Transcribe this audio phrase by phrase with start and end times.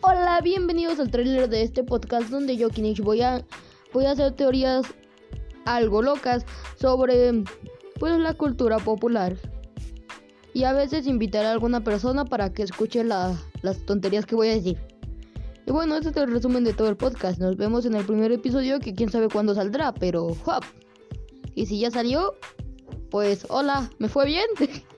[0.00, 3.44] Hola, bienvenidos al trailer de este podcast donde yo, Kinich, voy a,
[3.92, 4.86] voy a hacer teorías
[5.64, 7.42] algo locas sobre
[7.98, 9.36] pues la cultura popular.
[10.54, 13.38] Y a veces invitar a alguna persona para que escuche las
[13.86, 14.78] tonterías que voy a decir.
[15.66, 17.40] Y bueno, este es el resumen de todo el podcast.
[17.40, 20.62] Nos vemos en el primer episodio que quién sabe cuándo saldrá, pero ¡hop!
[21.56, 22.36] Y si ya salió,
[23.10, 24.46] pues hola, ¿me fue bien?